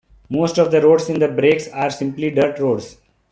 [0.31, 2.97] Most of the roads in the breaks are simply dirt roads.